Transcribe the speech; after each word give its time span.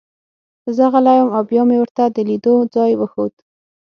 زه 0.75 0.83
غلی 0.93 1.19
وم 1.21 1.31
او 1.37 1.43
بیا 1.49 1.63
مې 1.69 1.77
ورته 1.79 2.03
د 2.09 2.17
لیدو 2.29 2.55
ځای 2.75 2.91
وښود 2.95 3.33